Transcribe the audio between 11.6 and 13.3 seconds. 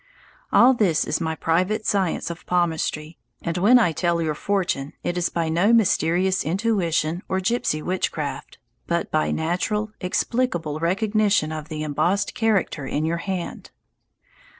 the embossed character in your